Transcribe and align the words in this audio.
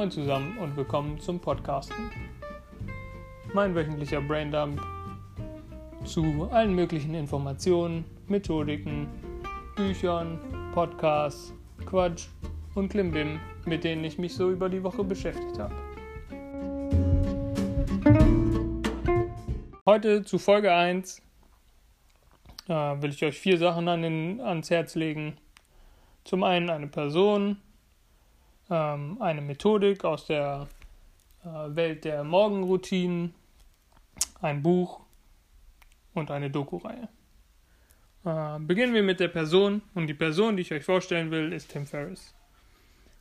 Moin 0.00 0.10
zusammen 0.10 0.56
und 0.56 0.74
willkommen 0.78 1.20
zum 1.20 1.38
Podcasten. 1.38 2.10
Mein 3.52 3.74
wöchentlicher 3.74 4.22
Braindump 4.22 4.80
zu 6.06 6.48
allen 6.50 6.74
möglichen 6.74 7.12
Informationen, 7.12 8.06
Methodiken, 8.26 9.08
Büchern, 9.76 10.40
Podcasts, 10.72 11.52
Quatsch 11.84 12.28
und 12.74 12.88
Klimbim, 12.88 13.40
mit 13.66 13.84
denen 13.84 14.02
ich 14.02 14.16
mich 14.16 14.34
so 14.34 14.50
über 14.50 14.70
die 14.70 14.82
Woche 14.82 15.04
beschäftigt 15.04 15.58
habe. 15.58 15.74
Heute 19.84 20.22
zu 20.22 20.38
Folge 20.38 20.72
1 20.72 21.20
äh, 22.68 22.72
will 22.72 23.10
ich 23.10 23.22
euch 23.22 23.38
vier 23.38 23.58
Sachen 23.58 23.86
an 23.86 24.00
den, 24.00 24.40
ans 24.40 24.70
Herz 24.70 24.94
legen. 24.94 25.36
Zum 26.24 26.42
einen 26.42 26.70
eine 26.70 26.86
Person, 26.86 27.58
ähm, 28.70 29.20
eine 29.20 29.40
Methodik 29.40 30.04
aus 30.04 30.26
der 30.26 30.68
äh, 31.44 31.48
Welt 31.74 32.04
der 32.04 32.24
Morgenroutinen, 32.24 33.34
ein 34.40 34.62
Buch 34.62 35.00
und 36.14 36.30
eine 36.30 36.50
Doku-Reihe. 36.50 37.08
Äh, 38.24 38.60
beginnen 38.60 38.94
wir 38.94 39.02
mit 39.02 39.20
der 39.20 39.28
Person 39.28 39.82
und 39.94 40.06
die 40.06 40.14
Person, 40.14 40.56
die 40.56 40.62
ich 40.62 40.72
euch 40.72 40.84
vorstellen 40.84 41.30
will, 41.30 41.52
ist 41.52 41.70
Tim 41.70 41.86
Ferriss. 41.86 42.34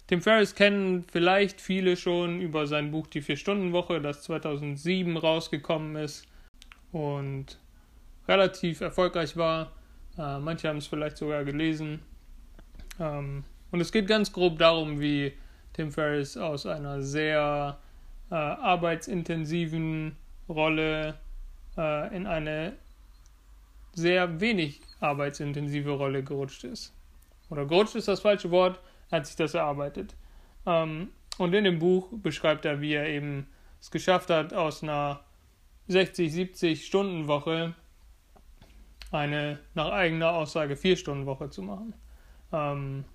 Tim 0.07 0.21
Ferriss 0.21 0.55
kennen 0.55 1.05
vielleicht 1.11 1.61
viele 1.61 1.95
schon 1.95 2.41
über 2.41 2.65
sein 2.65 2.91
Buch 2.91 3.07
Die 3.07 3.21
Vier-Stunden-Woche, 3.21 4.01
das 4.01 4.23
2007 4.23 5.17
rausgekommen 5.17 5.95
ist 5.95 6.27
und 6.91 7.59
relativ 8.27 8.81
erfolgreich 8.81 9.37
war. 9.37 9.71
Äh, 10.17 10.39
manche 10.39 10.67
haben 10.67 10.77
es 10.77 10.87
vielleicht 10.87 11.17
sogar 11.17 11.45
gelesen. 11.45 12.01
Ähm, 12.99 13.43
und 13.71 13.81
es 13.81 13.91
geht 13.91 14.07
ganz 14.07 14.31
grob 14.31 14.59
darum, 14.59 14.99
wie 14.99 15.33
Tim 15.73 15.91
Ferriss 15.91 16.37
aus 16.37 16.65
einer 16.65 17.01
sehr 17.01 17.77
äh, 18.31 18.35
arbeitsintensiven 18.35 20.15
Rolle 20.47 21.19
äh, 21.77 22.15
in 22.15 22.27
eine 22.27 22.73
sehr 23.93 24.39
wenig 24.39 24.81
arbeitsintensive 24.99 25.91
Rolle 25.91 26.23
gerutscht 26.23 26.63
ist. 26.63 26.93
Oder 27.49 27.65
gerutscht 27.65 27.95
ist 27.95 28.07
das 28.07 28.19
falsche 28.19 28.51
Wort, 28.51 28.79
hat 29.11 29.25
sich 29.25 29.35
das 29.35 29.53
erarbeitet. 29.53 30.15
Ähm, 30.65 31.09
und 31.37 31.53
in 31.53 31.63
dem 31.63 31.79
Buch 31.79 32.09
beschreibt 32.11 32.65
er, 32.65 32.81
wie 32.81 32.93
er 32.93 33.07
eben 33.07 33.47
es 33.79 33.91
geschafft 33.91 34.29
hat, 34.29 34.53
aus 34.53 34.83
einer 34.83 35.21
60, 35.87 36.31
70 36.31 36.85
Stunden 36.85 37.27
Woche 37.27 37.73
eine 39.11 39.59
nach 39.73 39.91
eigener 39.91 40.33
Aussage 40.33 40.75
4 40.75 40.97
Stunden 40.97 41.25
Woche 41.25 41.49
zu 41.49 41.63
machen. 41.63 41.93
Ähm, 42.51 43.05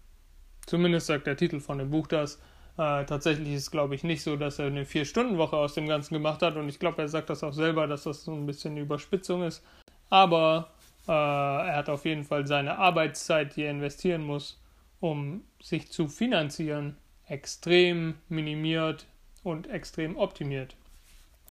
zumindest 0.67 1.07
sagt 1.07 1.27
der 1.27 1.37
Titel 1.37 1.61
von 1.61 1.79
dem 1.79 1.91
Buch 1.91 2.07
das. 2.07 2.37
Äh, 2.77 3.05
tatsächlich 3.05 3.53
ist 3.53 3.63
es, 3.63 3.71
glaube 3.71 3.95
ich, 3.95 4.03
nicht 4.03 4.23
so, 4.23 4.37
dass 4.37 4.59
er 4.59 4.67
eine 4.67 4.85
Vier-Stunden-Woche 4.85 5.57
aus 5.57 5.75
dem 5.75 5.87
Ganzen 5.87 6.15
gemacht 6.15 6.43
hat. 6.43 6.57
Und 6.57 6.69
ich 6.69 6.79
glaube, 6.79 7.03
er 7.03 7.09
sagt 7.09 7.31
das 7.31 7.45
auch 7.45 7.53
selber, 7.53 7.87
dass 7.87 8.05
das 8.05 8.25
so 8.25 8.33
ein 8.33 8.47
bisschen 8.47 8.73
eine 8.73 8.81
Überspitzung 8.81 9.45
ist. 9.45 9.63
Aber 10.11 10.71
äh, 11.07 11.13
er 11.13 11.77
hat 11.77 11.89
auf 11.89 12.05
jeden 12.05 12.25
Fall 12.25 12.47
seine 12.47 12.79
Arbeitszeit, 12.79 13.57
die 13.57 13.63
er 13.63 13.71
investieren 13.71 14.23
muss, 14.23 14.61
um 15.01 15.45
sich 15.63 15.91
zu 15.91 16.09
finanzieren, 16.09 16.97
extrem 17.29 18.15
minimiert 18.29 19.07
und 19.43 19.69
extrem 19.69 20.17
optimiert. 20.17 20.77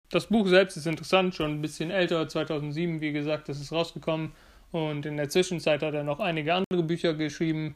Das 0.09 0.27
Buch 0.27 0.47
selbst 0.47 0.77
ist 0.77 0.85
interessant, 0.85 1.33
schon 1.33 1.51
ein 1.51 1.61
bisschen 1.61 1.89
älter, 1.89 2.27
2007, 2.27 3.01
wie 3.01 3.13
gesagt, 3.13 3.49
ist 3.49 3.61
es 3.61 3.71
rausgekommen. 3.71 4.33
Und 4.71 5.05
in 5.05 5.17
der 5.17 5.29
Zwischenzeit 5.29 5.81
hat 5.81 5.93
er 5.93 6.03
noch 6.03 6.19
einige 6.19 6.53
andere 6.53 6.83
Bücher 6.83 7.13
geschrieben, 7.13 7.75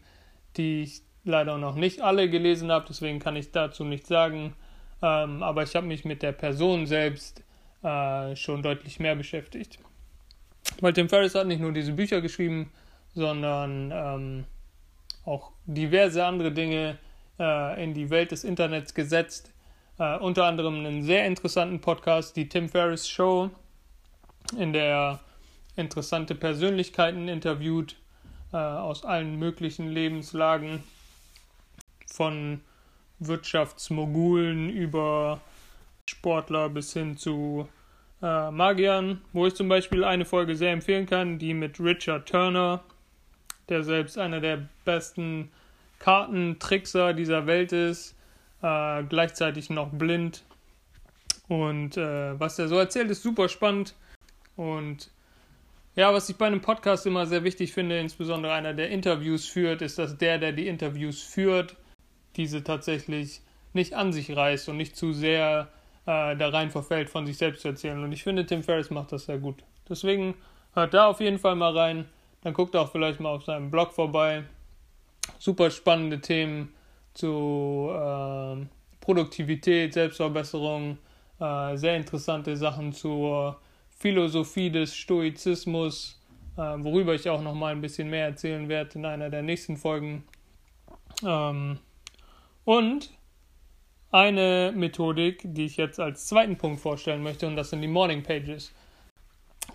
die 0.55 0.83
ich 0.83 1.01
leider 1.27 1.57
noch 1.57 1.75
nicht 1.75 2.01
alle 2.01 2.29
gelesen 2.29 2.71
habe, 2.71 2.85
deswegen 2.87 3.19
kann 3.19 3.35
ich 3.35 3.51
dazu 3.51 3.83
nichts 3.83 4.07
sagen. 4.07 4.55
Ähm, 5.01 5.43
aber 5.43 5.63
ich 5.63 5.75
habe 5.75 5.85
mich 5.85 6.05
mit 6.05 6.23
der 6.23 6.31
Person 6.31 6.87
selbst 6.87 7.43
äh, 7.83 8.35
schon 8.35 8.63
deutlich 8.63 8.99
mehr 8.99 9.15
beschäftigt. 9.15 9.79
Weil 10.81 10.93
Tim 10.93 11.09
Ferriss 11.09 11.35
hat 11.35 11.47
nicht 11.47 11.61
nur 11.61 11.71
diese 11.71 11.93
Bücher 11.93 12.21
geschrieben, 12.21 12.71
sondern 13.13 13.91
ähm, 13.93 14.45
auch 15.25 15.51
diverse 15.65 16.25
andere 16.25 16.51
Dinge 16.51 16.97
äh, 17.39 17.83
in 17.83 17.93
die 17.93 18.09
Welt 18.09 18.31
des 18.31 18.43
Internets 18.43 18.93
gesetzt. 18.93 19.53
Äh, 19.99 20.17
unter 20.17 20.45
anderem 20.45 20.85
einen 20.85 21.03
sehr 21.03 21.25
interessanten 21.25 21.81
Podcast, 21.81 22.35
die 22.35 22.49
Tim 22.49 22.69
Ferriss 22.69 23.07
Show, 23.07 23.49
in 24.57 24.73
der 24.73 25.19
interessante 25.75 26.35
Persönlichkeiten 26.35 27.27
interviewt 27.27 27.95
äh, 28.53 28.57
aus 28.57 29.03
allen 29.03 29.37
möglichen 29.37 29.89
Lebenslagen, 29.89 30.83
von 32.17 32.61
Wirtschaftsmogulen 33.19 34.69
über 34.69 35.39
Sportler 36.09 36.69
bis 36.69 36.93
hin 36.93 37.15
zu 37.15 37.67
äh, 38.21 38.49
Magiern, 38.51 39.21
wo 39.33 39.45
ich 39.45 39.53
zum 39.53 39.69
Beispiel 39.69 40.03
eine 40.03 40.25
Folge 40.25 40.55
sehr 40.55 40.71
empfehlen 40.71 41.05
kann, 41.05 41.37
die 41.37 41.53
mit 41.53 41.79
Richard 41.79 42.27
Turner, 42.27 42.83
der 43.69 43.83
selbst 43.83 44.17
einer 44.17 44.39
der 44.39 44.67
besten 44.83 45.51
Kartentrickser 45.99 47.13
dieser 47.13 47.45
Welt 47.45 47.71
ist, 47.71 48.15
äh, 48.63 49.03
gleichzeitig 49.03 49.69
noch 49.69 49.89
blind. 49.89 50.43
Und 51.47 51.97
äh, 51.97 52.39
was 52.39 52.57
er 52.59 52.67
so 52.67 52.77
erzählt, 52.77 53.11
ist 53.11 53.23
super 53.23 53.47
spannend. 53.47 53.95
Und 54.55 55.11
ja, 55.95 56.13
was 56.13 56.29
ich 56.29 56.35
bei 56.35 56.47
einem 56.47 56.61
Podcast 56.61 57.05
immer 57.05 57.25
sehr 57.25 57.43
wichtig 57.43 57.73
finde, 57.73 57.99
insbesondere 57.99 58.53
einer, 58.53 58.73
der 58.73 58.89
Interviews 58.89 59.47
führt, 59.47 59.81
ist, 59.81 59.97
dass 59.97 60.17
der, 60.17 60.37
der 60.37 60.51
die 60.51 60.67
Interviews 60.67 61.21
führt, 61.21 61.75
diese 62.37 62.63
tatsächlich 62.63 63.41
nicht 63.73 63.93
an 63.93 64.13
sich 64.13 64.35
reißt 64.35 64.69
und 64.69 64.77
nicht 64.77 64.95
zu 64.95 65.13
sehr 65.13 65.69
äh, 66.05 66.35
da 66.35 66.49
rein 66.49 66.71
verfällt, 66.71 67.09
von 67.09 67.25
sich 67.25 67.37
selbst 67.37 67.61
zu 67.61 67.69
erzählen. 67.69 68.03
Und 68.03 68.11
ich 68.11 68.23
finde, 68.23 68.45
Tim 68.45 68.63
Ferriss 68.63 68.89
macht 68.89 69.11
das 69.11 69.25
sehr 69.25 69.37
gut. 69.37 69.63
Deswegen 69.89 70.35
hört 70.73 70.93
da 70.93 71.07
auf 71.07 71.19
jeden 71.19 71.39
Fall 71.39 71.55
mal 71.55 71.77
rein. 71.77 72.05
Dann 72.41 72.53
guckt 72.53 72.75
auch 72.75 72.91
vielleicht 72.91 73.19
mal 73.19 73.29
auf 73.29 73.43
seinem 73.43 73.69
Blog 73.71 73.93
vorbei. 73.93 74.43
Super 75.39 75.69
spannende 75.69 76.21
Themen 76.21 76.73
zu 77.13 77.89
äh, 77.91 78.65
Produktivität, 79.01 79.93
Selbstverbesserung, 79.93 80.97
äh, 81.39 81.75
sehr 81.75 81.97
interessante 81.97 82.55
Sachen 82.55 82.93
zur 82.93 83.59
Philosophie 83.89 84.69
des 84.69 84.95
Stoizismus, 84.95 86.21
äh, 86.55 86.61
worüber 86.61 87.15
ich 87.15 87.27
auch 87.29 87.41
noch 87.41 87.55
mal 87.55 87.71
ein 87.73 87.81
bisschen 87.81 88.09
mehr 88.09 88.25
erzählen 88.25 88.69
werde 88.69 88.99
in 88.99 89.05
einer 89.05 89.29
der 89.29 89.41
nächsten 89.41 89.75
Folgen. 89.75 90.23
Ähm, 91.25 91.79
und 92.67 93.11
eine 94.11 94.73
Methodik, 94.75 95.39
die 95.45 95.63
ich 95.63 95.77
jetzt 95.77 96.01
als 96.01 96.25
zweiten 96.25 96.57
Punkt 96.57 96.81
vorstellen 96.81 97.23
möchte, 97.23 97.47
und 97.47 97.55
das 97.55 97.69
sind 97.69 97.81
die 97.81 97.87
Morning 97.87 98.23
Pages. 98.23 98.73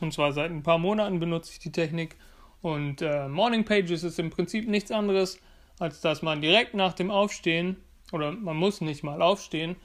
Und 0.00 0.12
zwar 0.12 0.34
seit 0.34 0.50
ein 0.50 0.62
paar 0.62 0.76
Monaten 0.76 1.18
benutze 1.18 1.52
ich 1.52 1.58
die 1.58 1.72
Technik. 1.72 2.16
Und 2.60 3.00
äh, 3.00 3.28
Morning 3.28 3.64
Pages 3.64 4.04
ist 4.04 4.18
im 4.18 4.28
Prinzip 4.28 4.68
nichts 4.68 4.90
anderes, 4.90 5.40
als 5.78 6.02
dass 6.02 6.20
man 6.20 6.42
direkt 6.42 6.74
nach 6.74 6.92
dem 6.92 7.10
Aufstehen, 7.10 7.78
oder 8.12 8.30
man 8.30 8.58
muss 8.58 8.82
nicht 8.82 9.02
mal 9.02 9.22
aufstehen, 9.22 9.76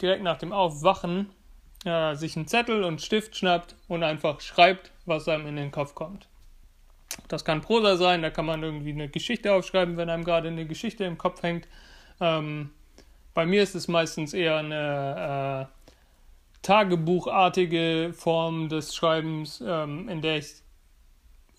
direkt 0.00 0.22
nach 0.22 0.38
dem 0.38 0.54
Aufwachen 0.54 1.28
äh, 1.84 2.14
sich 2.14 2.34
einen 2.34 2.48
Zettel 2.48 2.82
und 2.82 3.02
Stift 3.02 3.36
schnappt 3.36 3.76
und 3.88 4.02
einfach 4.02 4.40
schreibt, 4.40 4.90
was 5.04 5.28
einem 5.28 5.48
in 5.48 5.56
den 5.56 5.70
Kopf 5.70 5.94
kommt. 5.94 6.28
Das 7.28 7.44
kann 7.44 7.60
Prosa 7.60 7.98
sein, 7.98 8.22
da 8.22 8.30
kann 8.30 8.46
man 8.46 8.62
irgendwie 8.62 8.92
eine 8.92 9.10
Geschichte 9.10 9.52
aufschreiben, 9.52 9.98
wenn 9.98 10.08
einem 10.08 10.24
gerade 10.24 10.48
eine 10.48 10.64
Geschichte 10.64 11.04
im 11.04 11.18
Kopf 11.18 11.42
hängt. 11.42 11.68
Ähm, 12.20 12.70
bei 13.34 13.46
mir 13.46 13.62
ist 13.62 13.74
es 13.74 13.88
meistens 13.88 14.32
eher 14.32 14.56
eine 14.56 15.68
äh, 15.68 15.88
tagebuchartige 16.62 18.12
Form 18.14 18.68
des 18.68 18.94
Schreibens, 18.94 19.62
ähm, 19.66 20.08
in 20.08 20.22
der 20.22 20.38
ich 20.38 20.54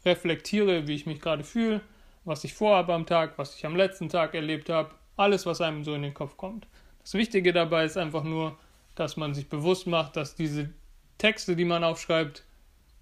reflektiere, 0.05 0.87
wie 0.87 0.95
ich 0.95 1.05
mich 1.05 1.19
gerade 1.19 1.43
fühle, 1.43 1.81
was 2.23 2.43
ich 2.43 2.53
vorhabe 2.53 2.93
am 2.93 3.05
Tag, 3.05 3.37
was 3.37 3.55
ich 3.55 3.65
am 3.65 3.75
letzten 3.75 4.09
Tag 4.09 4.33
erlebt 4.33 4.69
habe, 4.69 4.91
alles, 5.17 5.45
was 5.45 5.61
einem 5.61 5.83
so 5.83 5.93
in 5.93 6.01
den 6.01 6.13
Kopf 6.13 6.37
kommt. 6.37 6.67
Das 7.01 7.13
Wichtige 7.13 7.53
dabei 7.53 7.85
ist 7.85 7.97
einfach 7.97 8.23
nur, 8.23 8.57
dass 8.95 9.17
man 9.17 9.33
sich 9.33 9.49
bewusst 9.49 9.87
macht, 9.87 10.15
dass 10.15 10.35
diese 10.35 10.69
Texte, 11.17 11.55
die 11.55 11.65
man 11.65 11.83
aufschreibt, 11.83 12.43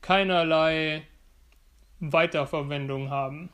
keinerlei 0.02 1.04
Weiterverwendung 2.00 3.10
haben. 3.10 3.50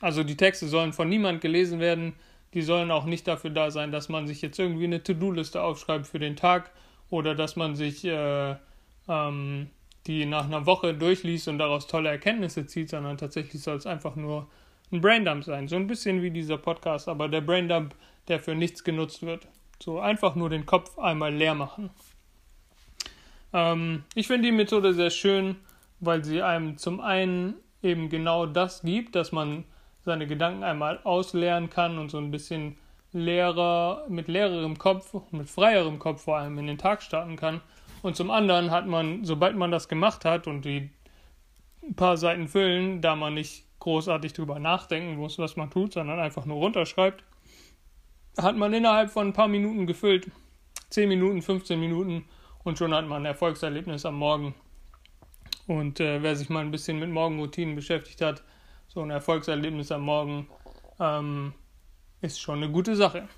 Also 0.00 0.24
die 0.24 0.36
Texte 0.36 0.66
sollen 0.66 0.92
von 0.92 1.08
niemand 1.08 1.40
gelesen 1.40 1.78
werden, 1.78 2.14
die 2.54 2.62
sollen 2.62 2.90
auch 2.90 3.04
nicht 3.04 3.26
dafür 3.26 3.50
da 3.50 3.70
sein, 3.70 3.90
dass 3.90 4.08
man 4.08 4.26
sich 4.26 4.40
jetzt 4.40 4.58
irgendwie 4.58 4.84
eine 4.84 5.02
To-Do-Liste 5.02 5.60
aufschreibt 5.62 6.06
für 6.06 6.18
den 6.18 6.36
Tag 6.36 6.70
oder 7.10 7.34
dass 7.34 7.56
man 7.56 7.74
sich 7.74 8.04
äh, 8.04 8.56
ähm, 9.08 9.70
die 10.06 10.26
nach 10.26 10.44
einer 10.44 10.66
Woche 10.66 10.94
durchliest 10.94 11.48
und 11.48 11.58
daraus 11.58 11.86
tolle 11.86 12.10
Erkenntnisse 12.10 12.66
zieht, 12.66 12.90
sondern 12.90 13.18
tatsächlich 13.18 13.62
soll 13.62 13.76
es 13.76 13.86
einfach 13.86 14.16
nur 14.16 14.48
ein 14.92 15.00
Braindump 15.00 15.44
sein. 15.44 15.66
So 15.68 15.76
ein 15.76 15.86
bisschen 15.86 16.22
wie 16.22 16.30
dieser 16.30 16.58
Podcast, 16.58 17.08
aber 17.08 17.28
der 17.28 17.40
Braindump, 17.40 17.94
der 18.28 18.38
für 18.38 18.54
nichts 18.54 18.84
genutzt 18.84 19.22
wird. 19.22 19.46
So 19.82 19.98
einfach 19.98 20.34
nur 20.34 20.50
den 20.50 20.66
Kopf 20.66 20.98
einmal 20.98 21.34
leer 21.34 21.54
machen. 21.54 21.90
Ähm, 23.52 24.04
ich 24.14 24.26
finde 24.26 24.48
die 24.48 24.52
Methode 24.52 24.94
sehr 24.94 25.10
schön, 25.10 25.56
weil 26.00 26.24
sie 26.24 26.42
einem 26.42 26.76
zum 26.76 27.00
einen 27.00 27.54
eben 27.82 28.08
genau 28.08 28.46
das 28.46 28.82
gibt, 28.82 29.14
dass 29.16 29.32
man 29.32 29.64
seine 30.04 30.26
Gedanken 30.26 30.62
einmal 30.62 31.00
ausleeren 31.04 31.70
kann 31.70 31.98
und 31.98 32.10
so 32.10 32.18
ein 32.18 32.30
bisschen 32.30 32.76
leerer, 33.12 34.04
mit 34.08 34.28
leererem 34.28 34.76
Kopf, 34.76 35.14
mit 35.30 35.48
freierem 35.48 35.98
Kopf 35.98 36.24
vor 36.24 36.38
allem 36.38 36.58
in 36.58 36.66
den 36.66 36.78
Tag 36.78 37.02
starten 37.02 37.36
kann. 37.36 37.60
Und 38.02 38.16
zum 38.16 38.30
anderen 38.30 38.70
hat 38.70 38.86
man, 38.86 39.24
sobald 39.24 39.56
man 39.56 39.70
das 39.70 39.88
gemacht 39.88 40.24
hat 40.24 40.46
und 40.46 40.64
die 40.64 40.90
paar 41.96 42.16
Seiten 42.16 42.48
füllen, 42.48 43.00
da 43.00 43.16
man 43.16 43.34
nicht 43.34 43.64
großartig 43.78 44.32
drüber 44.32 44.58
nachdenken 44.58 45.16
muss, 45.16 45.38
was 45.38 45.56
man 45.56 45.70
tut, 45.70 45.92
sondern 45.92 46.18
einfach 46.18 46.44
nur 46.44 46.56
runterschreibt, 46.56 47.22
hat 48.36 48.56
man 48.56 48.72
innerhalb 48.72 49.10
von 49.10 49.28
ein 49.28 49.32
paar 49.32 49.48
Minuten 49.48 49.86
gefüllt. 49.86 50.30
10 50.90 51.08
Minuten, 51.08 51.42
15 51.42 51.78
Minuten 51.78 52.24
und 52.62 52.78
schon 52.78 52.94
hat 52.94 53.06
man 53.06 53.22
ein 53.22 53.26
Erfolgserlebnis 53.26 54.06
am 54.06 54.16
Morgen. 54.16 54.54
Und 55.66 56.00
äh, 56.00 56.22
wer 56.22 56.36
sich 56.36 56.50
mal 56.50 56.60
ein 56.60 56.70
bisschen 56.70 56.98
mit 56.98 57.10
Morgenroutinen 57.10 57.74
beschäftigt 57.74 58.20
hat, 58.20 58.42
so 58.94 59.02
ein 59.02 59.10
Erfolgserlebnis 59.10 59.90
am 59.90 60.02
Morgen 60.02 60.48
ähm, 61.00 61.52
ist 62.20 62.40
schon 62.40 62.62
eine 62.62 62.70
gute 62.70 62.94
Sache. 62.94 63.28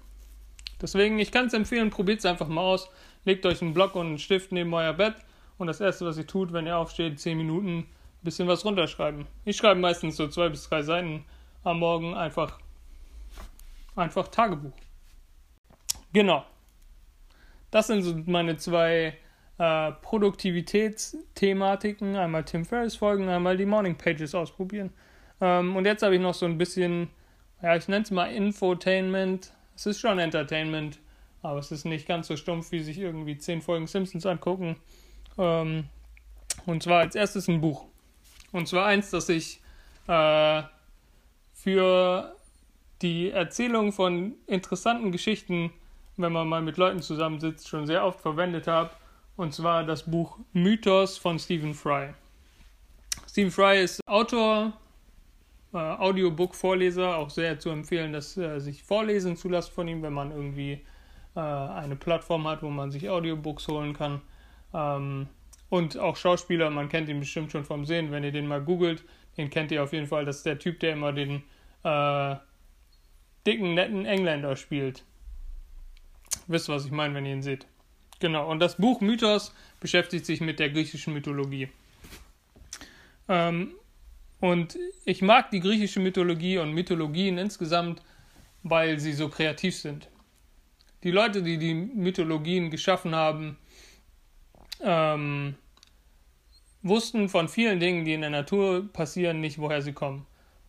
Deswegen, 0.81 1.19
ich 1.19 1.33
kann 1.33 1.47
es 1.47 1.55
empfehlen, 1.55 1.89
probiert 1.91 2.19
es 2.19 2.27
einfach 2.27 2.49
mal 2.49 2.61
aus. 2.61 2.91
Legt 3.25 3.47
euch 3.47 3.63
einen 3.63 3.73
Block 3.73 3.95
und 3.95 4.07
einen 4.07 4.19
Stift 4.19 4.53
neben 4.53 4.75
euer 4.75 4.93
Bett 4.93 5.15
und 5.57 5.69
das 5.69 5.81
erste, 5.81 6.05
was 6.05 6.19
ihr 6.19 6.27
tut, 6.27 6.53
wenn 6.53 6.67
ihr 6.67 6.77
aufsteht, 6.77 7.19
10 7.19 7.39
Minuten 7.39 7.79
ein 7.79 7.87
bisschen 8.23 8.47
was 8.47 8.67
runterschreiben. 8.67 9.27
Ich 9.45 9.57
schreibe 9.57 9.81
meistens 9.81 10.17
so 10.17 10.29
zwei 10.29 10.51
bis 10.51 10.69
drei 10.69 10.83
Seiten 10.83 11.25
am 11.65 11.79
Morgen 11.79 12.15
einfach, 12.15 12.59
einfach 13.97 14.29
Tagebuch. 14.29 14.77
Genau. 16.13 16.45
Das 17.71 17.87
sind 17.87 18.03
so 18.03 18.15
meine 18.27 18.59
zwei 18.59 19.17
äh, 19.59 19.93
Produktivitätsthematiken. 20.03 22.15
Einmal 22.15 22.45
Tim 22.45 22.67
Ferriss 22.67 22.97
folgen, 22.97 23.31
einmal 23.31 23.57
die 23.57 23.67
Morning 23.67 23.97
Pages 23.97 24.35
ausprobieren. 24.35 24.93
Ähm, 25.41 25.77
und 25.77 25.85
jetzt 25.85 26.03
habe 26.03 26.15
ich 26.15 26.21
noch 26.21 26.35
so 26.35 26.47
ein 26.47 26.59
bisschen, 26.59 27.09
ja, 27.63 27.77
ich 27.77 27.89
nenne 27.89 28.05
es 28.05 28.11
mal 28.11 28.27
Infotainment. 28.27 29.53
Es 29.75 29.87
ist 29.87 30.01
schon 30.01 30.19
Entertainment, 30.19 30.99
aber 31.43 31.59
es 31.59 31.71
ist 31.71 31.85
nicht 31.85 32.07
ganz 32.07 32.29
so 32.29 32.37
stumpf, 32.37 32.73
wie 32.73 32.83
sich 32.83 32.99
irgendwie 32.99 33.39
zehn 33.39 33.63
Folgen 33.63 33.87
Simpsons 33.87 34.27
angucken. 34.27 34.77
Ähm, 35.39 35.85
und 36.65 36.83
zwar 36.83 37.01
als 37.01 37.15
erstes 37.15 37.49
ein 37.49 37.61
Buch. 37.61 37.87
Und 38.53 38.69
zwar 38.69 38.87
eins, 38.87 39.11
das 39.11 39.29
ich 39.29 39.61
äh, 40.09 40.63
für 41.53 42.35
die 43.03 43.31
Erzählung 43.31 43.93
von 43.93 44.35
interessanten 44.47 45.13
Geschichten 45.13 45.71
wenn 46.17 46.33
man 46.33 46.49
mal 46.49 46.63
mit 46.63 46.77
Leuten 46.77 47.03
zusammensitzt, 47.03 47.69
schon 47.69 47.87
sehr 47.87 48.05
oft 48.05 48.21
verwendet 48.21 48.67
habe. 48.67 48.91
Und 49.37 49.53
zwar 49.53 49.85
das 49.85 50.05
Buch 50.05 50.39
Mythos 50.53 51.19
von 51.19 51.39
Stephen 51.39 51.75
Fry. 51.75 52.15
Stephen 53.29 53.51
Fry 53.51 53.83
ist 53.83 54.01
Autor, 54.07 54.73
äh, 55.77 55.79
Audiobook-Vorleser, 55.79 57.17
auch 57.17 57.31
sehr 57.31 57.59
zu 57.59 57.71
empfehlen, 57.71 58.13
dass 58.13 58.37
äh, 58.37 58.59
sich 58.61 58.83
vorlesen 58.83 59.37
zu 59.37 59.49
lassen 59.49 59.73
von 59.73 59.87
ihm, 59.87 60.03
wenn 60.03 60.13
man 60.13 60.31
irgendwie 60.31 60.81
äh, 61.37 61.41
eine 61.41 61.97
Plattform 61.97 62.49
hat, 62.49 62.63
wo 62.63 62.71
man 62.71 62.91
sich 62.91 63.11
Audiobooks 63.11 63.69
holen 63.69 63.93
kann. 63.93 64.23
Ähm, 64.73 65.29
und 65.69 65.99
auch 65.99 66.17
Schauspieler, 66.17 66.71
man 66.71 66.89
kennt 66.89 67.09
ihn 67.09 67.21
bestimmt 67.21 67.53
schon 67.53 67.65
vom 67.65 67.85
Sehen, 67.85 68.11
wenn 68.11 68.25
ihr 68.25 68.33
den 68.33 68.47
mal 68.47 68.63
googelt, 68.63 69.05
den 69.37 69.51
kennt 69.51 69.71
ihr 69.71 69.83
auf 69.83 69.93
jeden 69.93 70.07
Fall. 70.07 70.25
Das 70.25 70.39
ist 70.39 70.47
der 70.47 70.59
Typ, 70.59 70.81
der 70.81 70.95
immer 70.95 71.13
den 71.13 71.43
äh, 71.83 72.37
dicken, 73.47 73.75
netten 73.75 74.07
Engländer 74.07 74.57
spielt. 74.57 75.05
Wisst, 76.47 76.69
was 76.69 76.87
ich 76.87 76.93
meine, 76.93 77.15
wenn 77.15 77.27
ihr 77.27 77.33
ihn 77.33 77.43
seht. 77.43 77.67
Genau, 78.19 78.51
und 78.51 78.61
das 78.61 78.77
Buch 78.77 79.01
Mythos 79.03 79.55
beschäftigt 79.79 80.25
sich 80.25 80.41
mit 80.41 80.59
der 80.59 80.71
griechischen 80.71 81.13
Mythologie. 81.13 81.69
Ähm, 83.29 83.73
und 84.41 84.79
ich 85.05 85.23
mag 85.23 85.51
die 85.51 85.61
griechische 85.61 86.01
Mythologie 86.01 86.59
und 86.59 86.73
Mythologien 86.73 87.39
insgesamt, 87.39 88.03
weil 88.63 88.99
sie 88.99 89.13
so 89.13 89.29
kreativ 89.29 89.77
sind. 89.77 90.09
Die 91.03 91.11
Leute, 91.11 91.43
die 91.43 91.59
die 91.59 91.75
Mythologien 91.75 92.71
geschaffen 92.71 93.15
haben, 93.15 93.59
ähm, 94.83 95.55
wussten 96.83 97.29
von 97.29 97.49
vielen 97.49 97.81
Dingen, 97.81 98.05
die 98.05 98.15
in 98.15 98.21
der 98.21 98.31
Natur 98.31 98.93
passieren, 98.93 99.41
nicht, 99.41 99.59
woher 99.59 99.83
sie 99.83 99.93
kommen. 99.93 100.27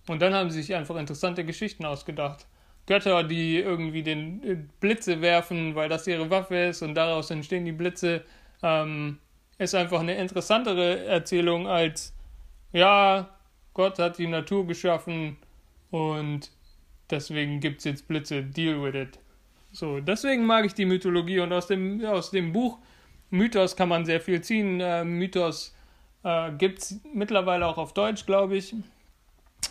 Und 0.07 0.21
dann 0.21 0.33
haben 0.33 0.49
sie 0.49 0.61
sich 0.61 0.75
einfach 0.75 0.95
interessante 0.95 1.43
Geschichten 1.43 1.85
ausgedacht. 1.85 2.47
Götter, 2.85 3.23
die 3.23 3.57
irgendwie 3.57 4.01
den 4.03 4.43
äh, 4.43 4.57
Blitze 4.79 5.21
werfen, 5.21 5.75
weil 5.75 5.89
das 5.89 6.07
ihre 6.07 6.29
Waffe 6.29 6.55
ist 6.55 6.81
und 6.81 6.95
daraus 6.95 7.29
entstehen 7.29 7.65
die 7.65 7.73
Blitze, 7.73 8.23
ähm, 8.63 9.19
ist 9.57 9.75
einfach 9.75 9.99
eine 9.99 10.15
interessantere 10.15 11.05
Erzählung 11.05 11.67
als, 11.67 12.15
ja, 12.71 13.36
Gott 13.77 13.99
hat 13.99 14.17
die 14.17 14.25
Natur 14.25 14.65
geschaffen 14.65 15.37
und 15.91 16.49
deswegen 17.11 17.59
gibt 17.59 17.77
es 17.77 17.83
jetzt 17.85 18.07
Blitze, 18.07 18.41
deal 18.41 18.81
with 18.81 18.95
it. 18.95 19.19
So, 19.71 19.99
deswegen 19.99 20.47
mag 20.47 20.65
ich 20.65 20.73
die 20.73 20.85
Mythologie 20.85 21.41
und 21.41 21.53
aus 21.53 21.67
dem, 21.67 22.03
aus 22.03 22.31
dem 22.31 22.53
Buch 22.53 22.79
Mythos 23.29 23.75
kann 23.75 23.89
man 23.89 24.03
sehr 24.03 24.19
viel 24.19 24.41
ziehen. 24.41 24.81
Äh, 24.81 25.03
Mythos 25.03 25.75
äh, 26.23 26.51
gibt 26.53 26.79
es 26.79 26.99
mittlerweile 27.13 27.67
auch 27.67 27.77
auf 27.77 27.93
Deutsch, 27.93 28.25
glaube 28.25 28.57
ich. 28.57 28.73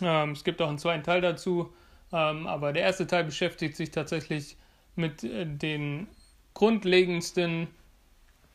Ähm, 0.00 0.30
es 0.30 0.44
gibt 0.44 0.62
auch 0.62 0.68
einen 0.68 0.78
zweiten 0.78 1.02
Teil 1.02 1.20
dazu. 1.20 1.72
Ähm, 2.12 2.46
aber 2.46 2.72
der 2.72 2.84
erste 2.84 3.08
Teil 3.08 3.24
beschäftigt 3.24 3.74
sich 3.74 3.90
tatsächlich 3.90 4.56
mit 4.94 5.24
äh, 5.24 5.46
den 5.46 6.06
grundlegendsten 6.54 7.66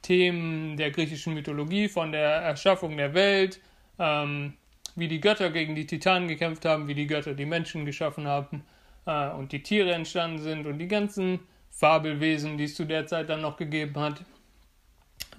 Themen 0.01 0.77
der 0.77 0.91
griechischen 0.91 1.33
Mythologie, 1.33 1.89
von 1.89 2.13
der 2.13 2.29
Erschaffung 2.29 2.95
der 2.95 3.13
Welt, 3.13 3.59
ähm, 3.99 4.53
wie 4.95 5.07
die 5.07 5.21
Götter 5.21 5.49
gegen 5.49 5.75
die 5.75 5.87
Titanen 5.87 6.27
gekämpft 6.27 6.65
haben, 6.65 6.87
wie 6.87 6.95
die 6.95 7.07
Götter 7.07 7.33
die 7.33 7.45
Menschen 7.45 7.85
geschaffen 7.85 8.27
haben 8.27 8.63
äh, 9.05 9.29
und 9.29 9.51
die 9.51 9.63
Tiere 9.63 9.93
entstanden 9.93 10.39
sind 10.39 10.65
und 10.65 10.79
die 10.79 10.87
ganzen 10.87 11.39
Fabelwesen, 11.69 12.57
die 12.57 12.65
es 12.65 12.75
zu 12.75 12.85
der 12.85 13.07
Zeit 13.07 13.29
dann 13.29 13.41
noch 13.41 13.57
gegeben 13.57 13.99
hat. 13.99 14.23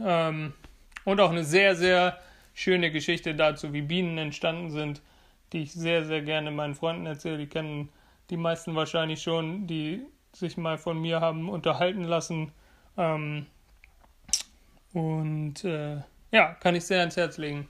Ähm, 0.02 0.54
und 1.04 1.20
auch 1.20 1.31
eine 1.31 1.44
sehr, 1.44 1.75
sehr 1.75 2.19
schöne 2.54 2.90
Geschichte 2.90 3.34
dazu, 3.34 3.72
wie 3.72 3.82
Bienen 3.82 4.19
entstanden 4.19 4.70
sind, 4.70 5.02
die 5.52 5.62
ich 5.62 5.72
sehr, 5.72 6.04
sehr 6.04 6.22
gerne 6.22 6.50
meinen 6.50 6.75
Freunden 6.75 7.06
erzähle. 7.06 7.38
Die 7.38 7.46
kennen 7.46 7.88
die 8.31 8.37
meisten 8.37 8.75
wahrscheinlich 8.75 9.22
schon, 9.22 9.66
die 9.66 10.02
sich 10.32 10.56
mal 10.56 10.78
von 10.78 11.00
mir 11.00 11.20
haben 11.20 11.49
unterhalten 11.49 12.04
lassen. 12.04 12.52
Ähm, 12.96 13.46
und 14.93 15.64
äh, 15.64 15.99
ja, 16.31 16.54
kann 16.54 16.75
ich 16.75 16.84
sehr 16.84 17.00
ans 17.00 17.16
Herz 17.16 17.38
legen. 17.38 17.69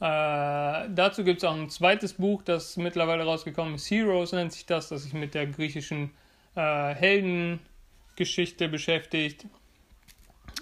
Äh, 0.00 0.88
dazu 0.94 1.24
gibt 1.24 1.38
es 1.38 1.44
auch 1.44 1.54
ein 1.54 1.70
zweites 1.70 2.14
Buch, 2.14 2.42
das 2.42 2.76
mittlerweile 2.76 3.24
rausgekommen 3.24 3.74
ist. 3.74 3.90
Heroes 3.90 4.32
nennt 4.32 4.52
sich 4.52 4.64
das, 4.64 4.88
das 4.88 5.02
sich 5.02 5.12
mit 5.12 5.34
der 5.34 5.46
griechischen 5.46 6.12
äh, 6.54 6.94
Heldengeschichte 6.94 8.68
beschäftigt. 8.68 9.46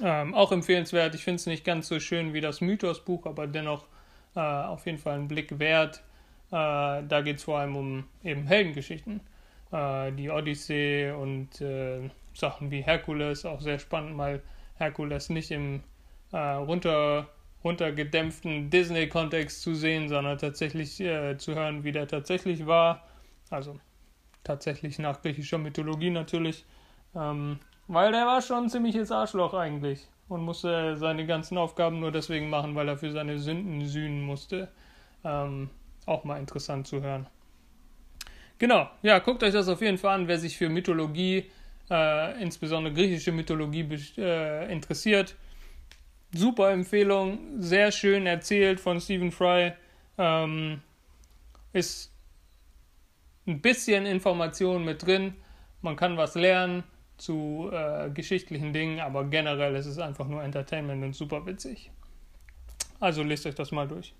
Ähm, 0.02 0.34
auch 0.34 0.52
empfehlenswert. 0.52 1.14
Ich 1.14 1.24
finde 1.24 1.36
es 1.36 1.46
nicht 1.46 1.64
ganz 1.64 1.88
so 1.88 2.00
schön 2.00 2.32
wie 2.32 2.40
das 2.40 2.60
Mythos-Buch, 2.60 3.26
aber 3.26 3.46
dennoch 3.46 3.86
äh, 4.34 4.40
auf 4.40 4.86
jeden 4.86 4.98
Fall 4.98 5.14
einen 5.14 5.28
Blick 5.28 5.58
wert. 5.58 6.02
Äh, 6.50 6.52
da 6.52 7.20
geht 7.22 7.36
es 7.36 7.44
vor 7.44 7.58
allem 7.58 7.76
um 7.76 8.04
eben 8.24 8.46
Heldengeschichten. 8.46 9.20
Äh, 9.72 10.12
die 10.12 10.30
Odyssee 10.30 11.10
und 11.10 11.60
äh, 11.60 12.08
Sachen 12.34 12.70
wie 12.70 12.82
Herkules, 12.82 13.44
auch 13.44 13.60
sehr 13.60 13.78
spannend, 13.78 14.16
mal 14.16 14.42
Herkules 14.76 15.30
nicht 15.30 15.50
im 15.50 15.82
runter, 16.32 17.28
runtergedämpften 17.66 18.70
Disney-Kontext 18.70 19.60
zu 19.60 19.74
sehen, 19.74 20.08
sondern 20.08 20.38
tatsächlich 20.38 21.00
äh, 21.00 21.36
zu 21.36 21.54
hören, 21.54 21.84
wie 21.84 21.92
der 21.92 22.06
tatsächlich 22.06 22.66
war. 22.66 23.02
Also 23.50 23.78
tatsächlich 24.44 24.98
nach 24.98 25.20
griechischer 25.20 25.58
Mythologie 25.58 26.10
natürlich. 26.10 26.64
Ähm, 27.14 27.58
weil 27.88 28.12
der 28.12 28.26
war 28.26 28.40
schon 28.42 28.64
ein 28.64 28.70
ziemliches 28.70 29.10
Arschloch 29.12 29.54
eigentlich 29.54 30.06
und 30.28 30.42
musste 30.42 30.96
seine 30.96 31.26
ganzen 31.26 31.58
Aufgaben 31.58 32.00
nur 32.00 32.12
deswegen 32.12 32.50
machen, 32.50 32.74
weil 32.74 32.88
er 32.88 32.96
für 32.96 33.10
seine 33.12 33.38
Sünden 33.38 33.84
sühnen 33.86 34.22
musste. 34.22 34.68
Ähm, 35.24 35.70
auch 36.06 36.24
mal 36.24 36.38
interessant 36.38 36.86
zu 36.86 37.02
hören. 37.02 37.26
Genau, 38.58 38.88
ja, 39.02 39.18
guckt 39.18 39.42
euch 39.42 39.52
das 39.52 39.68
auf 39.68 39.82
jeden 39.82 39.98
Fall 39.98 40.14
an, 40.14 40.28
wer 40.28 40.38
sich 40.38 40.56
für 40.56 40.68
Mythologie, 40.68 41.50
äh, 41.90 42.42
insbesondere 42.42 42.94
griechische 42.94 43.32
Mythologie 43.32 43.86
äh, 44.16 44.72
interessiert. 44.72 45.36
Super 46.36 46.70
Empfehlung, 46.70 47.38
sehr 47.58 47.90
schön 47.90 48.26
erzählt 48.26 48.78
von 48.78 49.00
Stephen 49.00 49.32
Fry. 49.32 49.72
Ähm, 50.18 50.82
ist 51.72 52.12
ein 53.46 53.60
bisschen 53.60 54.06
Information 54.06 54.84
mit 54.84 55.06
drin. 55.06 55.34
Man 55.82 55.96
kann 55.96 56.16
was 56.16 56.34
lernen 56.34 56.84
zu 57.16 57.70
äh, 57.72 58.10
geschichtlichen 58.10 58.72
Dingen, 58.72 59.00
aber 59.00 59.24
generell 59.24 59.74
ist 59.76 59.86
es 59.86 59.98
einfach 59.98 60.28
nur 60.28 60.42
Entertainment 60.42 61.02
und 61.02 61.14
super 61.14 61.46
witzig. 61.46 61.90
Also 63.00 63.22
lest 63.22 63.46
euch 63.46 63.54
das 63.54 63.72
mal 63.72 63.88
durch. 63.88 64.14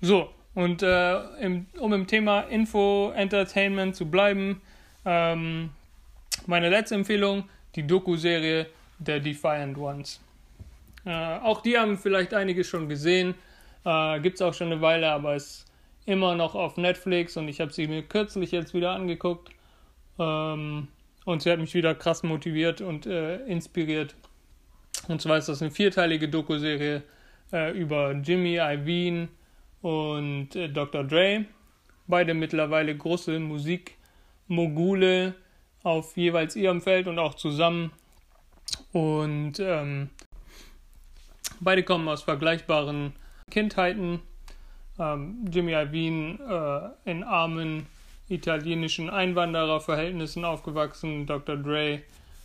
So, 0.00 0.30
und 0.54 0.82
äh, 0.82 1.20
im, 1.40 1.66
um 1.78 1.92
im 1.92 2.06
Thema 2.06 2.42
Info-Entertainment 2.42 3.96
zu 3.96 4.10
bleiben, 4.10 4.60
ähm, 5.04 5.70
meine 6.46 6.68
letzte 6.68 6.94
Empfehlung, 6.94 7.44
die 7.74 7.86
Doku-Serie 7.86 8.66
der 8.98 9.20
Defiant 9.20 9.76
Ones. 9.78 10.20
Äh, 11.04 11.38
auch 11.38 11.62
die 11.62 11.78
haben 11.78 11.98
vielleicht 11.98 12.34
einige 12.34 12.64
schon 12.64 12.88
gesehen, 12.88 13.34
äh, 13.84 14.20
gibt 14.20 14.36
es 14.36 14.42
auch 14.42 14.54
schon 14.54 14.72
eine 14.72 14.80
Weile, 14.80 15.10
aber 15.10 15.34
ist 15.34 15.66
immer 16.06 16.34
noch 16.34 16.54
auf 16.54 16.76
Netflix 16.76 17.36
und 17.36 17.48
ich 17.48 17.60
habe 17.60 17.72
sie 17.72 17.86
mir 17.86 18.02
kürzlich 18.02 18.50
jetzt 18.50 18.74
wieder 18.74 18.92
angeguckt. 18.92 19.50
Ähm, 20.18 20.88
und 21.24 21.42
sie 21.42 21.50
hat 21.50 21.60
mich 21.60 21.74
wieder 21.74 21.94
krass 21.94 22.22
motiviert 22.22 22.80
und 22.80 23.06
äh, 23.06 23.44
inspiriert. 23.46 24.14
Und 25.08 25.20
zwar 25.22 25.38
ist 25.38 25.48
das 25.48 25.62
eine 25.62 25.70
vierteilige 25.70 26.28
Doku-Serie 26.28 27.02
äh, 27.52 27.70
über 27.78 28.12
Jimmy 28.12 28.56
Iovine 28.56 29.28
und 29.82 30.54
äh, 30.56 30.68
Dr. 30.68 31.04
Dre. 31.04 31.44
Beide 32.06 32.34
mittlerweile 32.34 32.96
große 32.96 33.38
Musikmogule 33.38 35.34
auf 35.82 36.16
jeweils 36.16 36.56
ihrem 36.56 36.80
Feld 36.80 37.06
und 37.06 37.18
auch 37.18 37.34
zusammen. 37.34 37.92
Und 38.92 39.60
ähm, 39.60 40.10
beide 41.62 41.82
kommen 41.82 42.08
aus 42.08 42.22
vergleichbaren 42.22 43.12
Kindheiten. 43.50 44.20
Ähm, 44.98 45.46
Jimmy 45.50 45.72
Iovine 45.72 46.94
äh, 47.06 47.10
in 47.10 47.24
armen 47.24 47.86
italienischen 48.28 49.10
Einwandererverhältnissen 49.10 50.44
aufgewachsen, 50.44 51.26
Dr. 51.26 51.56
Dre 51.56 52.02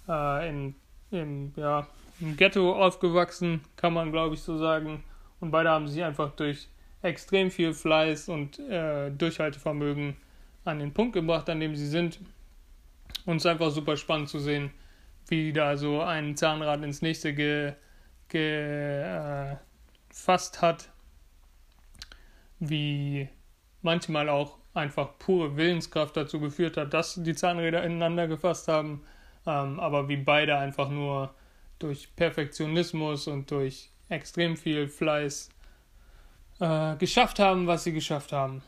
äh, 0.08 0.50
in, 0.50 0.76
in, 1.12 1.54
ja, 1.56 1.88
im 2.20 2.38
Ghetto 2.38 2.74
aufgewachsen, 2.74 3.62
kann 3.76 3.94
man 3.94 4.12
glaube 4.12 4.36
ich 4.36 4.42
so 4.42 4.58
sagen. 4.58 5.04
Und 5.40 5.52
beide 5.52 5.70
haben 5.70 5.88
sich 5.88 6.04
einfach 6.04 6.32
durch 6.32 6.68
extrem 7.02 7.52
viel 7.52 7.74
Fleiß 7.74 8.30
und 8.30 8.60
äh, 8.60 9.12
Durchhaltevermögen 9.12 10.16
an 10.66 10.80
den 10.80 10.94
Punkt 10.94 11.14
gebracht, 11.14 11.50
an 11.50 11.60
dem 11.60 11.76
sie 11.76 11.88
sind. 11.88 12.20
Und 13.26 13.38
es 13.38 13.46
ist 13.46 13.52
einfach 13.52 13.72
super 13.72 13.98
spannend 13.98 14.30
zu 14.30 14.40
sehen, 14.40 14.72
wie 15.28 15.54
da 15.54 15.78
so 15.78 16.02
ein 16.02 16.36
Zahnrad 16.36 16.84
ins 16.84 17.02
nächste 17.02 17.34
gefasst 17.34 17.38
ge, 17.38 17.74
äh, 18.34 19.56
hat, 20.62 20.90
wie 22.60 23.30
manchmal 23.82 24.30
auch 24.30 24.58
einfach 24.74 25.18
pure 25.20 25.56
Willenskraft 25.56 26.18
dazu 26.18 26.40
geführt 26.40 26.78
hat, 26.78 26.94
dass 26.94 27.16
die 27.16 27.36
Zahnräder 27.36 27.84
ineinander 27.84 28.28
gefasst 28.28 28.68
haben, 28.68 29.04
ähm, 29.46 29.80
aber 29.80 30.08
wie 30.08 30.18
beide 30.18 30.58
einfach 30.58 30.90
nur 30.90 31.34
durch 31.80 32.16
Perfektionismus 32.16 33.28
und 33.28 33.52
durch 33.52 33.90
extrem 34.10 34.58
viel 34.58 34.88
Fleiß 34.88 35.50
äh, 36.60 36.96
geschafft 36.96 37.40
haben, 37.40 37.68
was 37.68 37.84
sie 37.84 37.94
geschafft 37.94 38.32
haben. 38.32 38.64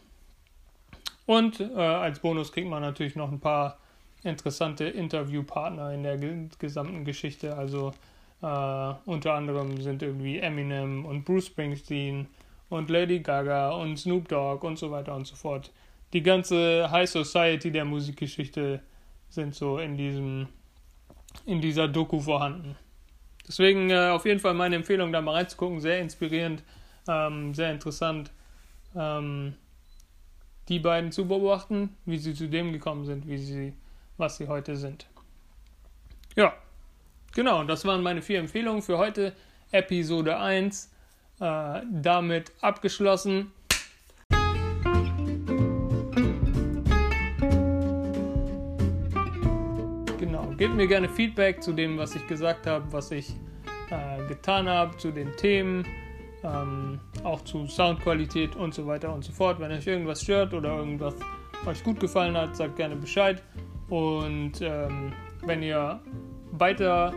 Und 1.25 1.59
äh, 1.59 1.73
als 1.75 2.19
Bonus 2.19 2.51
kriegt 2.51 2.67
man 2.67 2.81
natürlich 2.81 3.15
noch 3.15 3.31
ein 3.31 3.39
paar 3.39 3.77
interessante 4.23 4.85
Interviewpartner 4.85 5.93
in 5.93 6.03
der 6.03 6.17
gesamten 6.57 7.05
Geschichte. 7.05 7.55
Also 7.55 7.93
äh, 8.41 8.93
unter 9.05 9.33
anderem 9.33 9.81
sind 9.81 10.01
irgendwie 10.01 10.39
Eminem 10.39 11.05
und 11.05 11.25
Bruce 11.25 11.47
Springsteen 11.47 12.27
und 12.69 12.89
Lady 12.89 13.19
Gaga 13.19 13.71
und 13.71 13.97
Snoop 13.97 14.27
Dogg 14.27 14.65
und 14.65 14.77
so 14.77 14.91
weiter 14.91 15.15
und 15.15 15.27
so 15.27 15.35
fort. 15.35 15.71
Die 16.13 16.23
ganze 16.23 16.89
High 16.89 17.09
Society 17.09 17.71
der 17.71 17.85
Musikgeschichte 17.85 18.81
sind 19.29 19.55
so 19.55 19.77
in 19.79 19.97
diesem 19.97 20.47
in 21.45 21.61
dieser 21.61 21.87
Doku 21.87 22.19
vorhanden. 22.19 22.75
Deswegen 23.47 23.89
äh, 23.89 24.09
auf 24.09 24.25
jeden 24.25 24.39
Fall 24.39 24.53
meine 24.53 24.75
Empfehlung, 24.75 25.11
da 25.11 25.21
mal 25.21 25.33
reinzugucken. 25.33 25.79
Sehr 25.79 25.99
inspirierend, 25.99 26.63
ähm, 27.07 27.53
sehr 27.53 27.71
interessant, 27.71 28.31
ähm, 28.95 29.55
die 30.67 30.79
beiden 30.79 31.11
zu 31.11 31.27
beobachten, 31.27 31.95
wie 32.05 32.17
sie 32.17 32.33
zu 32.33 32.47
dem 32.47 32.71
gekommen 32.71 33.05
sind, 33.05 33.27
wie 33.27 33.37
sie, 33.37 33.73
was 34.17 34.37
sie 34.37 34.47
heute 34.47 34.75
sind. 34.75 35.07
Ja, 36.35 36.53
genau, 37.33 37.63
das 37.63 37.85
waren 37.85 38.01
meine 38.03 38.21
vier 38.21 38.39
Empfehlungen 38.39 38.81
für 38.81 38.97
heute. 38.97 39.33
Episode 39.71 40.37
1 40.37 40.91
äh, 41.39 41.81
damit 41.91 42.51
abgeschlossen. 42.61 43.51
Gebt 50.59 50.75
mir 50.75 50.87
gerne 50.87 51.07
Feedback 51.07 51.63
zu 51.63 51.71
dem, 51.71 51.97
was 51.97 52.15
ich 52.15 52.27
gesagt 52.27 52.67
habe, 52.67 52.83
was 52.91 53.11
ich 53.11 53.29
äh, 53.89 54.27
getan 54.27 54.67
habe, 54.67 54.97
zu 54.97 55.09
den 55.09 55.33
Themen, 55.37 55.85
ähm, 56.43 56.99
auch 57.23 57.45
zu 57.45 57.65
Soundqualität 57.65 58.57
und 58.57 58.73
so 58.73 58.85
weiter 58.85 59.13
und 59.13 59.23
so 59.23 59.31
fort. 59.31 59.57
Wenn 59.61 59.71
euch 59.71 59.87
irgendwas 59.87 60.21
stört 60.21 60.53
oder 60.53 60.75
irgendwas 60.75 61.15
euch 61.65 61.81
gut 61.81 62.01
gefallen 62.01 62.35
hat, 62.35 62.57
sagt 62.57 62.75
gerne 62.75 62.97
Bescheid. 62.97 63.41
Und 63.87 64.59
ähm, 64.59 65.13
wenn 65.45 65.63
ihr 65.63 66.01
weiter 66.59 67.13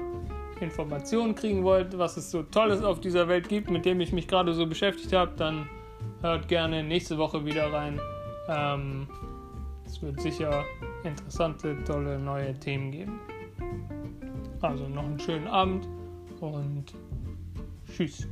Informationen 0.60 1.34
kriegen 1.34 1.64
wollt, 1.64 1.98
was 1.98 2.16
es 2.16 2.30
so 2.30 2.42
Tolles 2.42 2.82
auf 2.82 3.00
dieser 3.00 3.28
Welt 3.28 3.48
gibt, 3.48 3.70
mit 3.70 3.84
dem 3.84 4.00
ich 4.00 4.12
mich 4.12 4.28
gerade 4.28 4.54
so 4.54 4.66
beschäftigt 4.66 5.12
habe, 5.12 5.32
dann 5.36 5.68
hört 6.20 6.48
gerne 6.48 6.82
nächste 6.82 7.18
Woche 7.18 7.44
wieder 7.44 7.72
rein. 7.72 8.00
Ähm, 8.48 9.06
es 9.84 10.00
wird 10.00 10.20
sicher 10.20 10.64
interessante, 11.04 11.76
tolle 11.84 12.18
neue 12.18 12.54
Themen 12.54 12.92
geben. 12.92 13.20
Also 14.60 14.88
noch 14.88 15.04
einen 15.04 15.18
schönen 15.18 15.48
Abend 15.48 15.88
und 16.40 16.94
tschüss. 17.86 18.28